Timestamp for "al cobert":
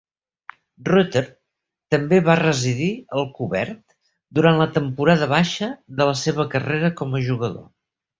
3.19-3.81